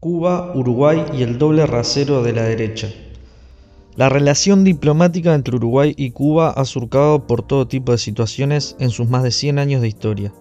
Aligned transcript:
Cuba, 0.00 0.52
Uruguay 0.56 1.04
y 1.12 1.22
el 1.22 1.38
doble 1.38 1.64
rasero 1.64 2.24
de 2.24 2.32
la 2.32 2.42
derecha. 2.42 2.88
La 3.98 4.08
relación 4.08 4.62
diplomática 4.62 5.34
entre 5.34 5.56
Uruguay 5.56 5.92
y 5.96 6.12
Cuba 6.12 6.50
ha 6.50 6.64
surcado 6.66 7.26
por 7.26 7.44
todo 7.44 7.66
tipo 7.66 7.90
de 7.90 7.98
situaciones 7.98 8.76
en 8.78 8.90
sus 8.90 9.08
más 9.08 9.24
de 9.24 9.32
100 9.32 9.58
años 9.58 9.82
de 9.82 9.88
historia. 9.88 10.32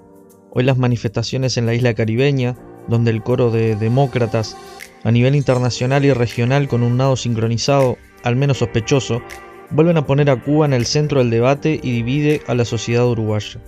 Hoy 0.52 0.64
las 0.64 0.78
manifestaciones 0.78 1.58
en 1.58 1.66
la 1.66 1.74
isla 1.74 1.96
caribeña, 1.96 2.56
donde 2.88 3.10
el 3.10 3.24
coro 3.24 3.50
de 3.50 3.76
demócratas, 3.76 4.56
a 5.04 5.10
nivel 5.10 5.36
internacional 5.36 6.06
y 6.06 6.14
regional 6.14 6.68
con 6.68 6.84
un 6.84 6.98
nado 6.98 7.16
sincronizado, 7.16 7.98
al 8.22 8.36
menos 8.36 8.60
sospechoso, 8.60 9.24
vuelven 9.72 9.98
a 9.98 10.06
poner 10.06 10.30
a 10.30 10.40
Cuba 10.40 10.68
en 10.68 10.74
el 10.74 10.86
centro 10.86 11.18
del 11.18 11.32
debate 11.32 11.80
y 11.82 11.94
divide 11.94 12.44
a 12.46 12.54
la 12.54 12.64
sociedad 12.64 13.08
uruguaya. 13.08 13.60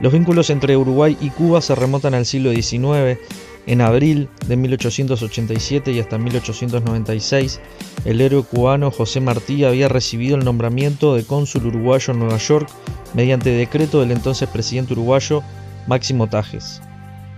Los 0.00 0.12
vínculos 0.12 0.50
entre 0.50 0.76
Uruguay 0.76 1.16
y 1.20 1.30
Cuba 1.30 1.60
se 1.60 1.76
remontan 1.76 2.14
al 2.14 2.26
siglo 2.26 2.50
XIX 2.50 3.20
en 3.68 3.82
abril 3.82 4.30
de 4.46 4.56
1887 4.56 5.92
y 5.92 6.00
hasta 6.00 6.16
1896, 6.16 7.60
el 8.06 8.22
héroe 8.22 8.42
cubano 8.42 8.90
José 8.90 9.20
Martí 9.20 9.62
había 9.64 9.88
recibido 9.88 10.36
el 10.36 10.44
nombramiento 10.44 11.14
de 11.14 11.24
cónsul 11.24 11.66
uruguayo 11.66 12.14
en 12.14 12.20
Nueva 12.20 12.38
York 12.38 12.66
mediante 13.12 13.50
decreto 13.50 14.00
del 14.00 14.12
entonces 14.12 14.48
presidente 14.48 14.94
uruguayo 14.94 15.42
Máximo 15.86 16.28
Tajes. 16.28 16.80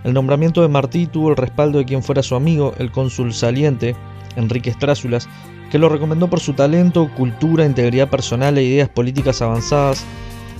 El 0.05 0.15
nombramiento 0.15 0.63
de 0.63 0.69
Martí 0.69 1.09
tuvo 1.09 1.31
el 1.31 1.37
respaldo 1.37 1.79
de 1.81 1.85
quien 1.85 2.03
fuera 2.03 2.23
su 2.23 2.37
amigo, 2.37 2.75
el 2.79 2.93
cónsul 2.93 3.35
saliente, 3.35 3.97
Enrique 4.37 4.71
Estrázulas, 4.71 5.29
que 5.73 5.79
lo 5.79 5.89
recomendó 5.89 6.31
por 6.31 6.39
su 6.39 6.53
talento, 6.53 7.11
cultura, 7.17 7.67
integridad 7.67 8.09
personal 8.09 8.57
e 8.57 8.63
ideas 8.63 8.89
políticas 8.89 9.43
avanzadas, 9.43 10.05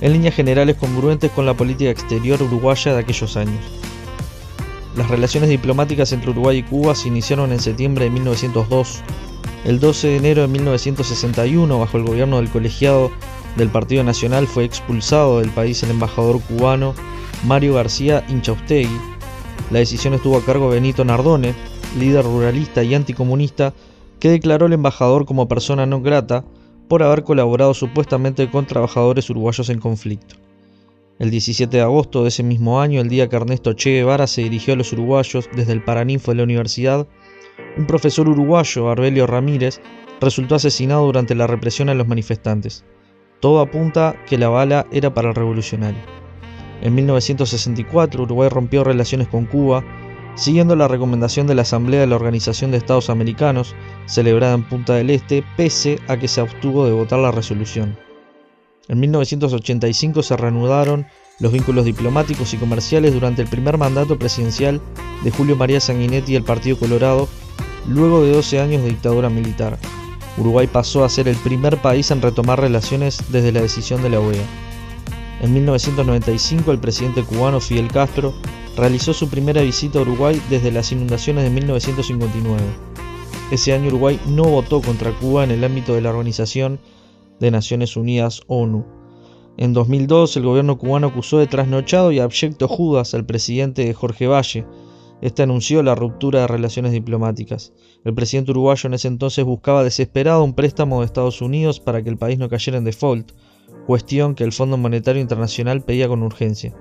en 0.01 0.11
líneas 0.11 0.35
generales 0.35 0.75
congruentes 0.75 1.31
con 1.31 1.45
la 1.45 1.53
política 1.53 1.91
exterior 1.91 2.43
uruguaya 2.43 2.93
de 2.93 2.99
aquellos 2.99 3.37
años. 3.37 3.63
Las 4.95 5.09
relaciones 5.09 5.49
diplomáticas 5.49 6.11
entre 6.11 6.31
Uruguay 6.31 6.57
y 6.57 6.63
Cuba 6.63 6.95
se 6.95 7.07
iniciaron 7.07 7.53
en 7.53 7.59
septiembre 7.59 8.05
de 8.05 8.11
1902. 8.11 9.01
El 9.63 9.79
12 9.79 10.07
de 10.07 10.17
enero 10.17 10.41
de 10.41 10.47
1961, 10.49 11.79
bajo 11.79 11.97
el 11.97 12.03
gobierno 12.03 12.37
del 12.37 12.49
colegiado 12.49 13.09
del 13.55 13.69
Partido 13.69 14.03
Nacional, 14.03 14.47
fue 14.47 14.65
expulsado 14.65 15.39
del 15.39 15.49
país 15.49 15.81
el 15.83 15.91
embajador 15.91 16.41
cubano 16.41 16.93
Mario 17.45 17.75
García 17.75 18.25
Inchaustegui. 18.27 18.99
La 19.71 19.79
decisión 19.79 20.13
estuvo 20.13 20.37
a 20.37 20.43
cargo 20.43 20.67
de 20.69 20.75
Benito 20.75 21.05
Nardone, 21.05 21.55
líder 21.97 22.25
ruralista 22.25 22.83
y 22.83 22.93
anticomunista, 22.93 23.73
que 24.19 24.29
declaró 24.29 24.65
al 24.65 24.73
embajador 24.73 25.25
como 25.25 25.47
persona 25.47 25.85
no 25.85 26.01
grata 26.01 26.43
por 26.89 27.01
haber 27.01 27.23
colaborado 27.23 27.73
supuestamente 27.73 28.51
con 28.51 28.65
trabajadores 28.65 29.29
uruguayos 29.29 29.69
en 29.69 29.79
conflicto. 29.79 30.35
El 31.21 31.29
17 31.29 31.77
de 31.77 31.83
agosto 31.83 32.23
de 32.23 32.29
ese 32.29 32.41
mismo 32.41 32.81
año, 32.81 32.99
el 32.99 33.07
día 33.07 33.29
que 33.29 33.35
Ernesto 33.35 33.73
Che 33.73 33.91
Guevara 33.91 34.25
se 34.25 34.41
dirigió 34.41 34.73
a 34.73 34.77
los 34.77 34.91
uruguayos 34.91 35.47
desde 35.55 35.71
el 35.71 35.83
Paraninfo 35.83 36.31
de 36.31 36.37
la 36.37 36.43
universidad, 36.45 37.07
un 37.77 37.85
profesor 37.85 38.27
uruguayo, 38.27 38.89
Arbelio 38.89 39.27
Ramírez, 39.27 39.81
resultó 40.19 40.55
asesinado 40.55 41.05
durante 41.05 41.35
la 41.35 41.45
represión 41.45 41.89
a 41.89 41.93
los 41.93 42.07
manifestantes. 42.07 42.85
Todo 43.39 43.61
apunta 43.61 44.15
que 44.25 44.39
la 44.39 44.49
bala 44.49 44.87
era 44.91 45.13
para 45.13 45.29
el 45.29 45.35
revolucionario. 45.35 46.01
En 46.81 46.95
1964, 46.95 48.23
Uruguay 48.23 48.49
rompió 48.49 48.83
relaciones 48.83 49.27
con 49.27 49.45
Cuba, 49.45 49.83
siguiendo 50.33 50.75
la 50.75 50.87
recomendación 50.87 51.45
de 51.45 51.53
la 51.53 51.61
Asamblea 51.61 51.99
de 51.99 52.07
la 52.07 52.15
Organización 52.15 52.71
de 52.71 52.77
Estados 52.77 53.11
Americanos, 53.11 53.75
celebrada 54.07 54.55
en 54.55 54.67
Punta 54.67 54.95
del 54.95 55.11
Este, 55.11 55.43
pese 55.55 55.99
a 56.07 56.17
que 56.17 56.27
se 56.27 56.41
abstuvo 56.41 56.83
de 56.83 56.93
votar 56.93 57.19
la 57.19 57.29
resolución. 57.29 57.95
En 58.87 58.99
1985 58.99 60.23
se 60.23 60.37
reanudaron 60.37 61.05
los 61.39 61.51
vínculos 61.51 61.85
diplomáticos 61.85 62.53
y 62.53 62.57
comerciales 62.57 63.13
durante 63.13 63.41
el 63.41 63.47
primer 63.47 63.77
mandato 63.77 64.17
presidencial 64.17 64.81
de 65.23 65.31
Julio 65.31 65.55
María 65.55 65.79
Sanguinetti 65.79 66.33
y 66.33 66.35
el 66.35 66.43
Partido 66.43 66.77
Colorado, 66.77 67.27
luego 67.87 68.23
de 68.23 68.31
12 68.33 68.59
años 68.59 68.83
de 68.83 68.89
dictadura 68.89 69.29
militar. 69.29 69.77
Uruguay 70.37 70.67
pasó 70.67 71.03
a 71.03 71.09
ser 71.09 71.27
el 71.27 71.35
primer 71.37 71.77
país 71.77 72.11
en 72.11 72.21
retomar 72.21 72.59
relaciones 72.59 73.23
desde 73.29 73.51
la 73.51 73.61
decisión 73.61 74.01
de 74.01 74.09
la 74.09 74.19
OEA. 74.19 74.43
En 75.41 75.53
1995 75.53 76.71
el 76.71 76.79
presidente 76.79 77.23
cubano 77.23 77.59
Fidel 77.59 77.87
Castro 77.87 78.33
realizó 78.77 79.13
su 79.13 79.27
primera 79.27 79.61
visita 79.61 79.99
a 79.99 80.03
Uruguay 80.03 80.41
desde 80.49 80.71
las 80.71 80.91
inundaciones 80.91 81.43
de 81.43 81.49
1959. 81.49 82.61
Ese 83.51 83.73
año 83.73 83.87
Uruguay 83.87 84.19
no 84.27 84.43
votó 84.43 84.81
contra 84.81 85.11
Cuba 85.11 85.43
en 85.43 85.51
el 85.51 85.63
ámbito 85.63 85.93
de 85.93 86.01
la 86.01 86.11
organización 86.11 86.79
de 87.41 87.51
Naciones 87.51 87.97
Unidas 87.97 88.43
ONU. 88.47 88.85
En 89.57 89.73
2002 89.73 90.37
el 90.37 90.43
gobierno 90.43 90.77
cubano 90.77 91.07
acusó 91.07 91.39
de 91.39 91.47
trasnochado 91.47 92.11
y 92.11 92.19
abyecto 92.19 92.67
Judas 92.67 93.13
al 93.13 93.25
presidente 93.25 93.93
Jorge 93.93 94.27
Valle. 94.27 94.65
Este 95.21 95.43
anunció 95.43 95.83
la 95.83 95.95
ruptura 95.95 96.41
de 96.41 96.47
relaciones 96.47 96.93
diplomáticas. 96.93 97.73
El 98.05 98.13
presidente 98.13 98.51
uruguayo 98.51 98.87
en 98.87 98.93
ese 98.93 99.07
entonces 99.07 99.43
buscaba 99.43 99.83
desesperado 99.83 100.43
un 100.43 100.53
préstamo 100.53 100.99
de 100.99 101.07
Estados 101.07 101.41
Unidos 101.41 101.79
para 101.79 102.01
que 102.01 102.09
el 102.09 102.17
país 102.17 102.39
no 102.39 102.47
cayera 102.47 102.77
en 102.77 102.85
default, 102.85 103.31
cuestión 103.85 104.35
que 104.35 104.43
el 104.43 104.51
Fondo 104.51 104.77
Monetario 104.77 105.21
Internacional 105.21 105.81
pedía 105.81 106.07
con 106.07 106.23
urgencia. 106.23 106.75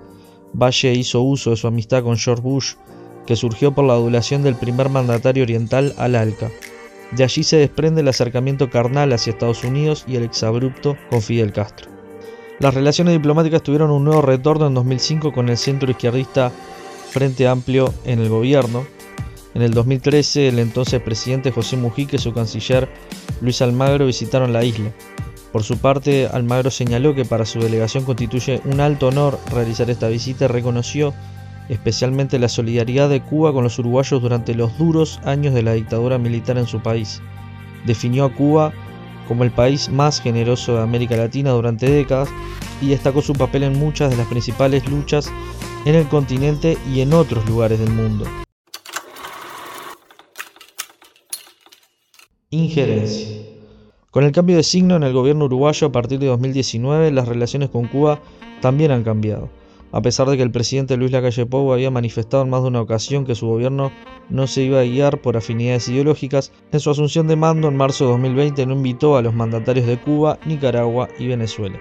Valle 0.53 0.93
hizo 0.93 1.23
uso 1.23 1.51
de 1.51 1.57
su 1.57 1.67
amistad 1.67 2.03
con 2.03 2.17
George 2.17 2.43
Bush, 2.43 2.75
que 3.27 3.37
surgió 3.37 3.75
por 3.75 3.85
la 3.85 3.95
adulación 3.95 4.43
del 4.43 4.57
primer 4.57 4.89
mandatario 4.89 5.43
oriental 5.43 5.95
al 5.99 6.17
ALCA. 6.17 6.51
De 7.13 7.25
allí 7.25 7.43
se 7.43 7.57
desprende 7.57 8.03
el 8.03 8.09
acercamiento 8.09 8.71
carnal 8.71 9.13
hacia 9.13 9.33
Estados 9.33 9.65
Unidos 9.65 10.05
y 10.07 10.17
el 10.17 10.23
exabrupto 10.23 10.97
con 11.11 11.23
Fidel 11.23 11.53
Castro. 11.53 11.91
Las 12.61 12.75
relaciones 12.75 13.15
diplomáticas 13.15 13.63
tuvieron 13.63 13.91
un 13.91 14.05
nuevo 14.05 14.23
retorno 14.23 14.67
en 14.67 14.75
2005 14.75 15.33
con 15.33 15.49
el 15.49 15.57
centro 15.57 15.91
izquierdista 15.91 16.53
Frente 17.11 17.49
Amplio 17.49 17.93
en 18.05 18.21
el 18.21 18.29
gobierno. 18.29 18.87
En 19.55 19.63
el 19.63 19.73
2013, 19.73 20.49
el 20.49 20.59
entonces 20.59 21.01
presidente 21.01 21.51
José 21.51 21.77
Mujica 21.77 22.17
y 22.17 22.21
su 22.21 22.33
canciller 22.33 22.89
Luis 23.41 23.63
Almagro 23.63 24.07
visitaron 24.07 24.53
la 24.53 24.63
isla. 24.63 24.93
Por 25.53 25.65
su 25.65 25.79
parte, 25.79 26.29
Almagro 26.31 26.71
señaló 26.71 27.15
que 27.15 27.25
para 27.25 27.45
su 27.45 27.59
delegación 27.59 28.05
constituye 28.05 28.61
un 28.65 28.81
alto 28.81 29.09
honor 29.09 29.39
realizar 29.51 29.91
esta 29.91 30.07
visita 30.07 30.45
y 30.45 30.49
reconoció 30.49 31.13
especialmente 31.71 32.41
la 32.41 32.49
solidaridad 32.49 33.09
de 33.09 33.23
Cuba 33.23 33.53
con 33.53 33.63
los 33.63 33.79
uruguayos 33.79 34.21
durante 34.21 34.55
los 34.57 34.77
duros 34.77 35.21
años 35.25 35.55
de 35.55 35.63
la 35.63 35.73
dictadura 35.73 36.19
militar 36.19 36.59
en 36.59 36.67
su 36.67 36.83
país. 36.83 37.23
Definió 37.87 38.25
a 38.25 38.35
Cuba 38.35 38.73
como 39.29 39.45
el 39.45 39.53
país 39.53 39.89
más 39.89 40.21
generoso 40.21 40.75
de 40.75 40.83
América 40.83 41.17
Latina 41.17 41.53
durante 41.53 41.89
décadas 41.89 42.29
y 42.83 42.89
destacó 42.89 43.23
su 43.23 43.35
papel 43.35 43.63
en 43.63 43.79
muchas 43.79 44.11
de 44.11 44.17
las 44.17 44.27
principales 44.27 44.85
luchas 44.91 45.31
en 45.85 45.95
el 45.95 46.09
continente 46.09 46.77
y 46.93 47.03
en 47.03 47.15
otros 47.15 47.49
lugares 47.49 47.79
del 47.79 47.91
mundo. 47.91 48.25
Injerencia. 52.51 53.29
Con 54.11 54.25
el 54.25 54.33
cambio 54.33 54.57
de 54.57 54.65
signo 54.65 54.97
en 54.97 55.05
el 55.05 55.13
gobierno 55.13 55.45
uruguayo 55.45 55.87
a 55.87 55.93
partir 55.93 56.19
de 56.19 56.27
2019, 56.27 57.13
las 57.13 57.29
relaciones 57.29 57.71
con 57.71 57.87
Cuba 57.87 58.21
también 58.61 58.91
han 58.91 59.05
cambiado 59.05 59.60
a 59.93 60.03
pesar 60.03 60.29
de 60.29 60.37
que 60.37 60.43
el 60.43 60.51
presidente 60.51 60.97
Luis 60.97 61.13
Lacalle 61.13 61.47
Pou 61.47 61.73
había 61.73 61.91
manifestado 61.91 62.45
en 62.45 62.51
más 62.51 62.63
de 62.63 62.69
una 62.69 62.81
ocasión 62.81 63.25
que 63.25 63.35
su 63.35 63.47
gobierno 63.47 63.91
no 64.29 64.47
se 64.47 64.63
iba 64.63 64.81
a 64.81 64.85
guiar 64.85 65.21
por 65.21 65.37
afinidades 65.37 65.89
ideológicas, 65.89 66.53
en 66.73 66.81
su 66.81 66.91
asunción 66.91 67.27
de 67.27 67.37
mando 67.37 67.69
en 67.69 67.77
marzo 67.77 68.05
de 68.05 68.11
2020 68.13 68.67
no 68.67 68.75
invitó 68.75 69.17
a 69.17 69.23
los 69.23 69.35
mandatarios 69.35 69.87
de 69.87 70.01
Cuba, 70.01 70.39
Nicaragua 70.47 71.09
y 71.19 71.27
Venezuela. 71.27 71.79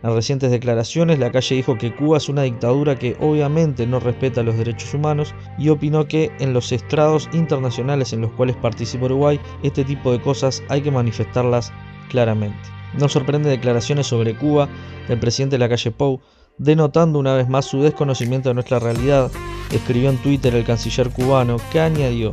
En 0.00 0.14
recientes 0.14 0.52
declaraciones, 0.52 1.18
Lacalle 1.18 1.56
dijo 1.56 1.76
que 1.76 1.92
Cuba 1.92 2.18
es 2.18 2.28
una 2.28 2.42
dictadura 2.42 2.96
que 2.96 3.16
obviamente 3.20 3.84
no 3.84 3.98
respeta 3.98 4.44
los 4.44 4.56
derechos 4.56 4.94
humanos 4.94 5.34
y 5.58 5.70
opinó 5.70 6.06
que 6.06 6.30
en 6.38 6.52
los 6.52 6.70
estrados 6.70 7.28
internacionales 7.32 8.12
en 8.12 8.20
los 8.20 8.30
cuales 8.32 8.56
participa 8.56 9.06
Uruguay, 9.06 9.40
este 9.64 9.84
tipo 9.84 10.12
de 10.12 10.20
cosas 10.20 10.62
hay 10.68 10.82
que 10.82 10.92
manifestarlas 10.92 11.72
claramente. 12.10 12.62
No 12.96 13.08
sorprende 13.08 13.50
declaraciones 13.50 14.06
sobre 14.06 14.36
Cuba 14.36 14.68
del 15.08 15.18
presidente 15.18 15.58
Lacalle 15.58 15.90
Pou, 15.90 16.20
denotando 16.58 17.18
una 17.18 17.34
vez 17.34 17.48
más 17.48 17.66
su 17.66 17.80
desconocimiento 17.80 18.48
de 18.48 18.54
nuestra 18.54 18.78
realidad, 18.78 19.30
escribió 19.70 20.10
en 20.10 20.18
Twitter 20.18 20.54
el 20.54 20.64
canciller 20.64 21.10
cubano, 21.10 21.56
que 21.72 21.80
añadió, 21.80 22.32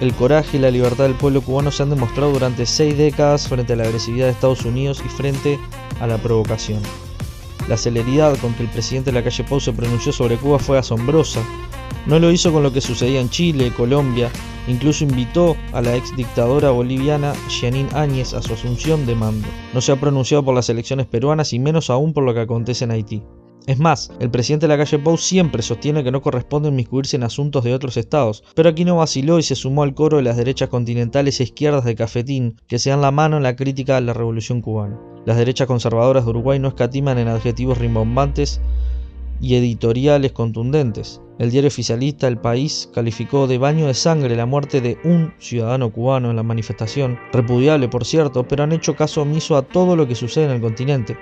el 0.00 0.12
coraje 0.14 0.56
y 0.56 0.60
la 0.60 0.70
libertad 0.70 1.04
del 1.04 1.14
pueblo 1.14 1.42
cubano 1.42 1.70
se 1.70 1.84
han 1.84 1.90
demostrado 1.90 2.32
durante 2.32 2.66
seis 2.66 2.98
décadas 2.98 3.46
frente 3.48 3.74
a 3.74 3.76
la 3.76 3.84
agresividad 3.84 4.26
de 4.26 4.32
Estados 4.32 4.64
Unidos 4.64 5.00
y 5.06 5.08
frente 5.08 5.60
a 6.00 6.08
la 6.08 6.18
provocación. 6.18 6.82
La 7.72 7.78
celeridad 7.78 8.36
con 8.36 8.52
que 8.52 8.64
el 8.64 8.68
presidente 8.68 9.10
de 9.10 9.18
la 9.18 9.24
calle 9.24 9.44
Pau 9.44 9.58
se 9.58 9.72
pronunció 9.72 10.12
sobre 10.12 10.36
Cuba 10.36 10.58
fue 10.58 10.76
asombrosa. 10.76 11.42
No 12.04 12.18
lo 12.18 12.30
hizo 12.30 12.52
con 12.52 12.62
lo 12.62 12.70
que 12.70 12.82
sucedía 12.82 13.18
en 13.18 13.30
Chile, 13.30 13.72
Colombia, 13.74 14.30
incluso 14.68 15.04
invitó 15.04 15.56
a 15.72 15.80
la 15.80 15.96
ex 15.96 16.14
dictadora 16.14 16.70
boliviana 16.70 17.32
Janine 17.48 17.88
Áñez 17.94 18.34
a 18.34 18.42
su 18.42 18.52
asunción 18.52 19.06
de 19.06 19.14
mando. 19.14 19.48
No 19.72 19.80
se 19.80 19.90
ha 19.90 19.96
pronunciado 19.96 20.44
por 20.44 20.54
las 20.54 20.68
elecciones 20.68 21.06
peruanas 21.06 21.54
y 21.54 21.60
menos 21.60 21.88
aún 21.88 22.12
por 22.12 22.24
lo 22.24 22.34
que 22.34 22.40
acontece 22.40 22.84
en 22.84 22.90
Haití. 22.90 23.22
Es 23.66 23.78
más, 23.78 24.10
el 24.18 24.28
presidente 24.28 24.66
de 24.66 24.76
la 24.76 24.84
calle 24.84 24.98
Pou 24.98 25.16
siempre 25.16 25.62
sostiene 25.62 26.02
que 26.02 26.10
no 26.10 26.20
corresponde 26.20 26.70
inmiscuirse 26.70 27.14
en 27.14 27.22
asuntos 27.22 27.62
de 27.62 27.74
otros 27.74 27.96
estados, 27.96 28.42
pero 28.56 28.68
aquí 28.68 28.84
no 28.84 28.96
vaciló 28.96 29.38
y 29.38 29.44
se 29.44 29.54
sumó 29.54 29.84
al 29.84 29.94
coro 29.94 30.16
de 30.16 30.24
las 30.24 30.36
derechas 30.36 30.68
continentales 30.68 31.38
e 31.38 31.44
izquierdas 31.44 31.84
de 31.84 31.94
Cafetín, 31.94 32.56
que 32.66 32.80
se 32.80 32.90
dan 32.90 33.02
la 33.02 33.12
mano 33.12 33.36
en 33.36 33.44
la 33.44 33.54
crítica 33.54 33.96
a 33.96 34.00
la 34.00 34.14
revolución 34.14 34.62
cubana. 34.62 34.98
Las 35.26 35.36
derechas 35.36 35.68
conservadoras 35.68 36.24
de 36.24 36.30
Uruguay 36.30 36.58
no 36.58 36.68
escatiman 36.68 37.18
en 37.18 37.28
adjetivos 37.28 37.78
rimbombantes 37.78 38.60
y 39.40 39.54
editoriales 39.54 40.32
contundentes. 40.32 41.20
El 41.38 41.50
diario 41.52 41.68
oficialista 41.68 42.26
El 42.26 42.38
País 42.38 42.90
calificó 42.92 43.46
de 43.46 43.58
baño 43.58 43.86
de 43.86 43.94
sangre 43.94 44.34
la 44.36 44.46
muerte 44.46 44.80
de 44.80 44.98
un 45.04 45.34
ciudadano 45.38 45.92
cubano 45.92 46.30
en 46.30 46.36
la 46.36 46.42
manifestación, 46.42 47.18
repudiable 47.32 47.88
por 47.88 48.04
cierto, 48.04 48.46
pero 48.46 48.64
han 48.64 48.72
hecho 48.72 48.96
caso 48.96 49.22
omiso 49.22 49.56
a 49.56 49.62
todo 49.62 49.94
lo 49.94 50.08
que 50.08 50.14
sucede 50.16 50.46
en 50.46 50.50
el 50.52 50.60
continente, 50.60 51.16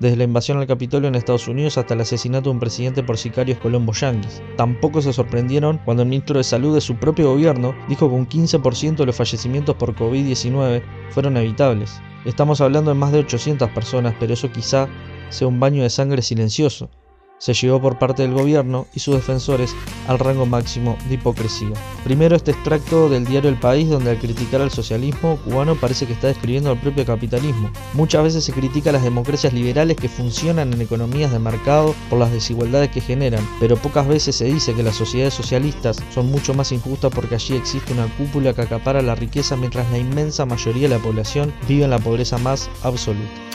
desde 0.00 0.16
la 0.16 0.24
invasión 0.24 0.58
al 0.58 0.66
Capitolio 0.66 1.08
en 1.08 1.14
Estados 1.14 1.48
Unidos 1.48 1.78
hasta 1.78 1.94
el 1.94 2.00
asesinato 2.00 2.44
de 2.44 2.54
un 2.54 2.60
presidente 2.60 3.02
por 3.02 3.18
sicarios 3.18 3.58
colombo 3.58 3.92
yanquis. 3.92 4.42
Tampoco 4.56 5.02
se 5.02 5.12
sorprendieron 5.12 5.78
cuando 5.84 6.02
el 6.02 6.08
ministro 6.08 6.38
de 6.38 6.44
Salud 6.44 6.74
de 6.74 6.80
su 6.80 6.96
propio 6.96 7.30
gobierno 7.30 7.74
dijo 7.88 8.08
que 8.08 8.14
un 8.14 8.28
15% 8.28 8.96
de 8.96 9.06
los 9.06 9.16
fallecimientos 9.16 9.76
por 9.76 9.94
COVID-19 9.94 10.82
fueron 11.10 11.36
evitables. 11.36 12.00
Estamos 12.24 12.60
hablando 12.60 12.90
de 12.90 12.98
más 12.98 13.12
de 13.12 13.20
800 13.20 13.70
personas, 13.70 14.14
pero 14.18 14.34
eso 14.34 14.50
quizá 14.52 14.88
sea 15.30 15.48
un 15.48 15.60
baño 15.60 15.82
de 15.82 15.90
sangre 15.90 16.22
silencioso, 16.22 16.90
se 17.38 17.54
llegó 17.54 17.80
por 17.80 17.98
parte 17.98 18.22
del 18.22 18.34
gobierno 18.34 18.86
y 18.94 19.00
sus 19.00 19.14
defensores 19.14 19.74
al 20.06 20.18
rango 20.18 20.46
máximo 20.46 20.96
de 21.08 21.14
hipocresía. 21.14 21.72
Primero 22.04 22.36
este 22.36 22.50
extracto 22.50 23.08
del 23.08 23.24
diario 23.24 23.50
El 23.50 23.58
País 23.58 23.88
donde 23.88 24.10
al 24.10 24.18
criticar 24.18 24.60
al 24.60 24.70
socialismo 24.70 25.38
cubano 25.44 25.74
parece 25.76 26.06
que 26.06 26.12
está 26.12 26.28
describiendo 26.28 26.70
al 26.70 26.80
propio 26.80 27.04
capitalismo. 27.04 27.70
Muchas 27.94 28.22
veces 28.22 28.44
se 28.44 28.52
critica 28.52 28.90
a 28.90 28.94
las 28.94 29.02
democracias 29.02 29.52
liberales 29.52 29.96
que 29.96 30.08
funcionan 30.08 30.72
en 30.72 30.80
economías 30.80 31.32
de 31.32 31.38
mercado 31.38 31.94
por 32.10 32.18
las 32.18 32.32
desigualdades 32.32 32.90
que 32.90 33.00
generan, 33.00 33.46
pero 33.60 33.76
pocas 33.76 34.06
veces 34.06 34.36
se 34.36 34.46
dice 34.46 34.74
que 34.74 34.82
las 34.82 34.96
sociedades 34.96 35.34
socialistas 35.34 36.02
son 36.12 36.30
mucho 36.30 36.54
más 36.54 36.72
injustas 36.72 37.12
porque 37.14 37.34
allí 37.36 37.56
existe 37.56 37.92
una 37.92 38.06
cúpula 38.16 38.52
que 38.52 38.62
acapara 38.62 39.02
la 39.02 39.14
riqueza 39.14 39.56
mientras 39.56 39.90
la 39.90 39.98
inmensa 39.98 40.46
mayoría 40.46 40.88
de 40.88 40.96
la 40.96 41.02
población 41.02 41.52
vive 41.68 41.84
en 41.84 41.90
la 41.90 41.98
pobreza 41.98 42.38
más 42.38 42.70
absoluta. 42.82 43.47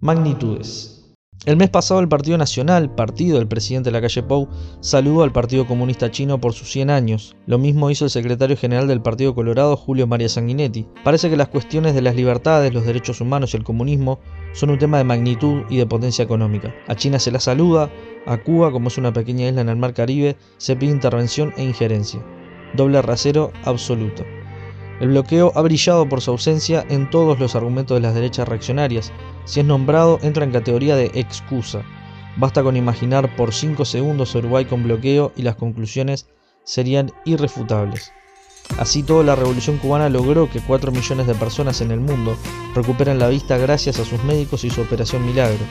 Magnitudes. 0.00 1.12
El 1.44 1.56
mes 1.56 1.70
pasado 1.70 1.98
el 1.98 2.06
Partido 2.06 2.38
Nacional, 2.38 2.94
partido 2.94 3.38
del 3.38 3.48
presidente 3.48 3.88
de 3.88 3.92
la 3.94 4.00
calle 4.00 4.22
Pou, 4.22 4.48
saludó 4.78 5.24
al 5.24 5.32
Partido 5.32 5.66
Comunista 5.66 6.08
Chino 6.08 6.40
por 6.40 6.52
sus 6.52 6.70
100 6.70 6.90
años. 6.90 7.34
Lo 7.46 7.58
mismo 7.58 7.90
hizo 7.90 8.04
el 8.04 8.12
secretario 8.12 8.56
general 8.56 8.86
del 8.86 9.02
Partido 9.02 9.34
Colorado, 9.34 9.76
Julio 9.76 10.06
María 10.06 10.28
Sanguinetti. 10.28 10.86
Parece 11.02 11.28
que 11.28 11.36
las 11.36 11.48
cuestiones 11.48 11.96
de 11.96 12.02
las 12.02 12.14
libertades, 12.14 12.72
los 12.72 12.86
derechos 12.86 13.20
humanos 13.20 13.54
y 13.54 13.56
el 13.56 13.64
comunismo 13.64 14.20
son 14.52 14.70
un 14.70 14.78
tema 14.78 14.98
de 14.98 15.04
magnitud 15.04 15.62
y 15.68 15.78
de 15.78 15.86
potencia 15.86 16.22
económica. 16.22 16.72
A 16.86 16.94
China 16.94 17.18
se 17.18 17.32
la 17.32 17.40
saluda, 17.40 17.90
a 18.24 18.36
Cuba, 18.36 18.70
como 18.70 18.86
es 18.86 18.98
una 18.98 19.12
pequeña 19.12 19.48
isla 19.48 19.62
en 19.62 19.68
el 19.68 19.76
Mar 19.76 19.94
Caribe, 19.94 20.36
se 20.58 20.76
pide 20.76 20.92
intervención 20.92 21.52
e 21.56 21.64
injerencia. 21.64 22.24
Doble 22.76 23.02
rasero 23.02 23.50
absoluto. 23.64 24.22
El 25.00 25.08
bloqueo 25.08 25.52
ha 25.54 25.62
brillado 25.62 26.08
por 26.08 26.20
su 26.20 26.32
ausencia 26.32 26.84
en 26.88 27.08
todos 27.08 27.38
los 27.38 27.54
argumentos 27.54 27.96
de 27.96 28.00
las 28.00 28.14
derechas 28.14 28.48
reaccionarias. 28.48 29.12
Si 29.44 29.60
es 29.60 29.66
nombrado, 29.66 30.18
entra 30.22 30.44
en 30.44 30.50
categoría 30.50 30.96
de 30.96 31.12
excusa. 31.14 31.82
Basta 32.36 32.62
con 32.62 32.76
imaginar 32.76 33.34
por 33.36 33.54
5 33.54 33.84
segundos 33.84 34.34
Uruguay 34.34 34.64
con 34.64 34.82
bloqueo 34.82 35.32
y 35.36 35.42
las 35.42 35.56
conclusiones 35.56 36.28
serían 36.64 37.12
irrefutables. 37.24 38.12
Así 38.76 39.02
todo, 39.02 39.22
la 39.22 39.36
revolución 39.36 39.78
cubana 39.78 40.08
logró 40.08 40.50
que 40.50 40.60
4 40.60 40.92
millones 40.92 41.26
de 41.26 41.34
personas 41.34 41.80
en 41.80 41.90
el 41.90 42.00
mundo 42.00 42.36
recuperen 42.74 43.18
la 43.18 43.28
vista 43.28 43.56
gracias 43.56 43.98
a 43.98 44.04
sus 44.04 44.22
médicos 44.24 44.64
y 44.64 44.70
su 44.70 44.82
operación 44.82 45.24
Milagro. 45.24 45.64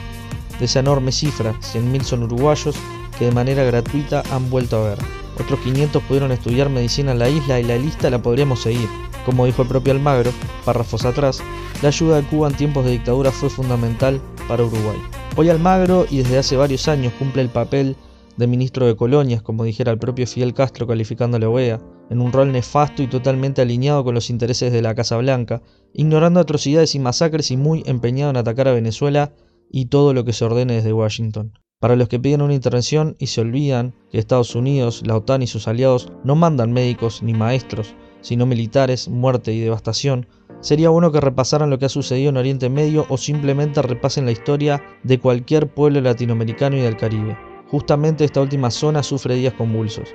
De 0.58 0.64
esa 0.64 0.80
enorme 0.80 1.12
cifra, 1.12 1.52
100.000 1.60 2.02
son 2.02 2.24
uruguayos 2.24 2.76
que 3.18 3.26
de 3.26 3.32
manera 3.32 3.62
gratuita 3.62 4.22
han 4.32 4.50
vuelto 4.50 4.78
a 4.78 4.90
ver. 4.90 4.98
Otros 5.38 5.60
500 5.60 6.02
pudieron 6.02 6.32
estudiar 6.32 6.68
medicina 6.68 7.12
en 7.12 7.20
la 7.20 7.28
isla 7.28 7.60
y 7.60 7.64
la 7.64 7.76
lista 7.76 8.10
la 8.10 8.20
podríamos 8.20 8.60
seguir. 8.60 8.88
Como 9.28 9.44
dijo 9.44 9.60
el 9.60 9.68
propio 9.68 9.92
Almagro, 9.92 10.30
párrafos 10.64 11.04
atrás, 11.04 11.42
la 11.82 11.88
ayuda 11.88 12.16
de 12.16 12.26
Cuba 12.26 12.48
en 12.48 12.56
tiempos 12.56 12.86
de 12.86 12.92
dictadura 12.92 13.30
fue 13.30 13.50
fundamental 13.50 14.22
para 14.48 14.64
Uruguay. 14.64 14.96
Hoy 15.36 15.50
Almagro, 15.50 16.06
y 16.08 16.16
desde 16.16 16.38
hace 16.38 16.56
varios 16.56 16.88
años, 16.88 17.12
cumple 17.18 17.42
el 17.42 17.50
papel 17.50 17.94
de 18.38 18.46
ministro 18.46 18.86
de 18.86 18.96
colonias, 18.96 19.42
como 19.42 19.64
dijera 19.64 19.92
el 19.92 19.98
propio 19.98 20.26
Fidel 20.26 20.54
Castro 20.54 20.86
calificando 20.86 21.36
a 21.36 21.40
la 21.40 21.50
OEA, 21.50 21.78
en 22.08 22.22
un 22.22 22.32
rol 22.32 22.52
nefasto 22.52 23.02
y 23.02 23.06
totalmente 23.06 23.60
alineado 23.60 24.02
con 24.02 24.14
los 24.14 24.30
intereses 24.30 24.72
de 24.72 24.80
la 24.80 24.94
Casa 24.94 25.18
Blanca, 25.18 25.60
ignorando 25.92 26.40
atrocidades 26.40 26.94
y 26.94 26.98
masacres 26.98 27.50
y 27.50 27.58
muy 27.58 27.82
empeñado 27.84 28.30
en 28.30 28.38
atacar 28.38 28.68
a 28.68 28.72
Venezuela 28.72 29.34
y 29.70 29.86
todo 29.90 30.14
lo 30.14 30.24
que 30.24 30.32
se 30.32 30.46
ordene 30.46 30.76
desde 30.76 30.94
Washington. 30.94 31.52
Para 31.80 31.96
los 31.96 32.08
que 32.08 32.18
piden 32.18 32.40
una 32.40 32.54
intervención 32.54 33.14
y 33.18 33.26
se 33.26 33.42
olvidan 33.42 33.94
que 34.10 34.18
Estados 34.18 34.54
Unidos, 34.54 35.02
la 35.06 35.16
OTAN 35.16 35.42
y 35.42 35.46
sus 35.46 35.68
aliados 35.68 36.10
no 36.24 36.34
mandan 36.34 36.72
médicos 36.72 37.22
ni 37.22 37.34
maestros, 37.34 37.94
sino 38.20 38.46
militares, 38.46 39.08
muerte 39.08 39.52
y 39.52 39.60
devastación, 39.60 40.26
sería 40.60 40.90
bueno 40.90 41.12
que 41.12 41.20
repasaran 41.20 41.70
lo 41.70 41.78
que 41.78 41.86
ha 41.86 41.90
sucedido 41.90 42.30
en 42.30 42.36
Oriente 42.36 42.68
Medio 42.68 43.06
o 43.08 43.16
simplemente 43.16 43.82
repasen 43.82 44.24
la 44.24 44.32
historia 44.32 44.82
de 45.02 45.18
cualquier 45.18 45.72
pueblo 45.72 46.00
latinoamericano 46.00 46.76
y 46.76 46.80
del 46.80 46.96
Caribe. 46.96 47.36
Justamente 47.70 48.24
esta 48.24 48.40
última 48.40 48.70
zona 48.70 49.02
sufre 49.02 49.34
días 49.34 49.54
convulsos. 49.54 50.08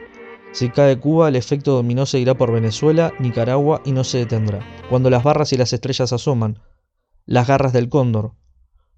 Si 0.51 0.69
cae 0.69 0.99
Cuba, 0.99 1.29
el 1.29 1.35
efecto 1.35 1.73
dominó 1.73 2.05
seguirá 2.05 2.35
por 2.35 2.51
Venezuela, 2.51 3.11
Nicaragua 3.19 3.81
y 3.85 3.91
no 3.91 4.03
se 4.03 4.19
detendrá. 4.19 4.59
Cuando 4.89 5.09
las 5.09 5.23
barras 5.23 5.51
y 5.53 5.57
las 5.57 5.73
estrellas 5.73 6.13
asoman, 6.13 6.59
las 7.25 7.47
garras 7.47 7.73
del 7.73 7.89
cóndor 7.89 8.33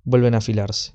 vuelven 0.04 0.36
a 0.36 0.40
afilarse. 0.40 0.92